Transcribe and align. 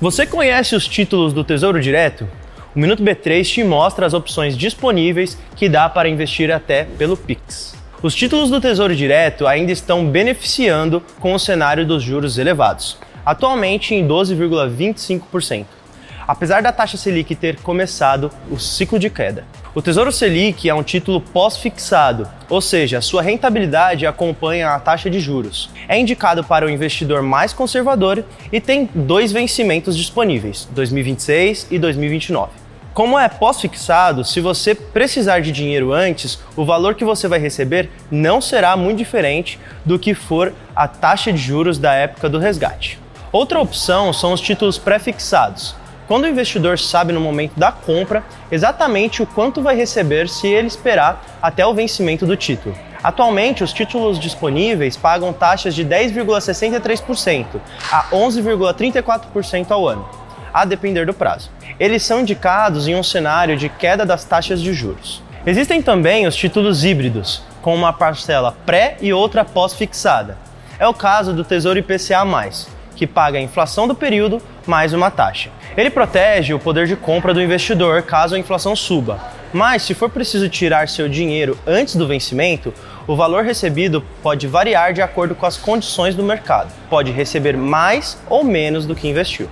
Você 0.00 0.24
conhece 0.24 0.76
os 0.76 0.86
títulos 0.86 1.32
do 1.32 1.42
Tesouro 1.42 1.80
Direto? 1.80 2.28
O 2.72 2.78
Minuto 2.78 3.02
B3 3.02 3.44
te 3.44 3.64
mostra 3.64 4.06
as 4.06 4.14
opções 4.14 4.56
disponíveis 4.56 5.36
que 5.56 5.68
dá 5.68 5.88
para 5.88 6.08
investir 6.08 6.52
até 6.52 6.84
pelo 6.84 7.16
Pix. 7.16 7.74
Os 8.00 8.14
títulos 8.14 8.48
do 8.48 8.60
Tesouro 8.60 8.94
Direto 8.94 9.44
ainda 9.44 9.72
estão 9.72 10.08
beneficiando 10.08 11.02
com 11.18 11.34
o 11.34 11.38
cenário 11.38 11.84
dos 11.84 12.00
juros 12.00 12.38
elevados, 12.38 12.96
atualmente 13.26 13.92
em 13.92 14.06
12,25%, 14.06 15.66
apesar 16.28 16.62
da 16.62 16.70
taxa 16.70 16.96
Selic 16.96 17.34
ter 17.34 17.56
começado 17.56 18.30
o 18.48 18.56
ciclo 18.56 19.00
de 19.00 19.10
queda. 19.10 19.44
O 19.74 19.82
Tesouro 19.82 20.10
Selic 20.10 20.66
é 20.66 20.74
um 20.74 20.82
título 20.82 21.20
pós-fixado, 21.20 22.26
ou 22.48 22.58
seja, 22.58 23.02
sua 23.02 23.20
rentabilidade 23.20 24.06
acompanha 24.06 24.70
a 24.70 24.80
taxa 24.80 25.10
de 25.10 25.20
juros. 25.20 25.68
É 25.86 25.98
indicado 25.98 26.42
para 26.42 26.64
o 26.64 26.70
investidor 26.70 27.22
mais 27.22 27.52
conservador 27.52 28.24
e 28.50 28.62
tem 28.62 28.88
dois 28.94 29.30
vencimentos 29.30 29.94
disponíveis, 29.94 30.66
2026 30.72 31.66
e 31.70 31.78
2029. 31.78 32.50
Como 32.94 33.18
é 33.18 33.28
pós-fixado, 33.28 34.24
se 34.24 34.40
você 34.40 34.74
precisar 34.74 35.40
de 35.40 35.52
dinheiro 35.52 35.92
antes, 35.92 36.38
o 36.56 36.64
valor 36.64 36.94
que 36.94 37.04
você 37.04 37.28
vai 37.28 37.38
receber 37.38 37.90
não 38.10 38.40
será 38.40 38.74
muito 38.74 38.96
diferente 38.96 39.60
do 39.84 39.98
que 39.98 40.14
for 40.14 40.54
a 40.74 40.88
taxa 40.88 41.30
de 41.30 41.38
juros 41.38 41.78
da 41.78 41.92
época 41.92 42.28
do 42.28 42.38
resgate. 42.38 42.98
Outra 43.30 43.60
opção 43.60 44.14
são 44.14 44.32
os 44.32 44.40
títulos 44.40 44.78
pré-fixados. 44.78 45.76
Quando 46.08 46.24
o 46.24 46.28
investidor 46.28 46.78
sabe 46.78 47.12
no 47.12 47.20
momento 47.20 47.52
da 47.56 47.70
compra 47.70 48.24
exatamente 48.50 49.22
o 49.22 49.26
quanto 49.26 49.62
vai 49.62 49.76
receber 49.76 50.28
se 50.28 50.48
ele 50.48 50.66
esperar 50.66 51.22
até 51.40 51.64
o 51.66 51.74
vencimento 51.74 52.24
do 52.24 52.34
título. 52.34 52.74
Atualmente, 53.04 53.62
os 53.62 53.72
títulos 53.72 54.18
disponíveis 54.18 54.96
pagam 54.96 55.32
taxas 55.32 55.74
de 55.74 55.84
10,63% 55.84 57.60
a 57.92 58.04
11,34% 58.10 59.70
ao 59.70 59.86
ano 59.86 60.08
a 60.52 60.64
depender 60.64 61.06
do 61.06 61.14
prazo. 61.14 61.50
Eles 61.78 62.02
são 62.02 62.20
indicados 62.20 62.88
em 62.88 62.96
um 62.96 63.02
cenário 63.02 63.56
de 63.56 63.68
queda 63.68 64.04
das 64.04 64.24
taxas 64.24 64.60
de 64.60 64.72
juros. 64.72 65.22
Existem 65.46 65.80
também 65.80 66.26
os 66.26 66.34
títulos 66.34 66.84
híbridos, 66.84 67.42
com 67.62 67.74
uma 67.74 67.92
parcela 67.92 68.56
pré 68.66 68.96
e 69.00 69.12
outra 69.12 69.44
pós-fixada. 69.44 70.36
É 70.78 70.88
o 70.88 70.94
caso 70.94 71.32
do 71.32 71.44
Tesouro 71.44 71.78
IPCA+, 71.78 72.24
que 72.98 73.06
paga 73.06 73.38
a 73.38 73.40
inflação 73.40 73.86
do 73.86 73.94
período 73.94 74.42
mais 74.66 74.92
uma 74.92 75.08
taxa. 75.08 75.50
Ele 75.76 75.88
protege 75.88 76.52
o 76.52 76.58
poder 76.58 76.88
de 76.88 76.96
compra 76.96 77.32
do 77.32 77.40
investidor 77.40 78.02
caso 78.02 78.34
a 78.34 78.38
inflação 78.38 78.74
suba, 78.74 79.20
mas 79.52 79.82
se 79.82 79.94
for 79.94 80.10
preciso 80.10 80.48
tirar 80.48 80.88
seu 80.88 81.08
dinheiro 81.08 81.56
antes 81.64 81.94
do 81.94 82.08
vencimento, 82.08 82.74
o 83.06 83.14
valor 83.14 83.44
recebido 83.44 84.04
pode 84.20 84.48
variar 84.48 84.92
de 84.92 85.00
acordo 85.00 85.36
com 85.36 85.46
as 85.46 85.56
condições 85.56 86.16
do 86.16 86.24
mercado. 86.24 86.72
Pode 86.90 87.12
receber 87.12 87.56
mais 87.56 88.18
ou 88.28 88.42
menos 88.42 88.84
do 88.84 88.96
que 88.96 89.08
investiu. 89.08 89.48